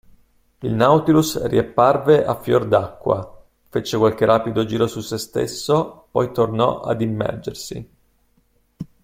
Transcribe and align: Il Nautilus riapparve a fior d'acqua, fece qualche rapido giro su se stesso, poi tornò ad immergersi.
Il 0.61 0.73
Nautilus 0.73 1.39
riapparve 1.45 2.25
a 2.25 2.33
fior 2.41 2.65
d'acqua, 2.65 3.39
fece 3.69 3.97
qualche 3.99 4.25
rapido 4.25 4.65
giro 4.65 4.87
su 4.87 4.99
se 4.99 5.19
stesso, 5.19 6.07
poi 6.09 6.31
tornò 6.33 6.79
ad 6.81 7.01
immergersi. 7.01 7.87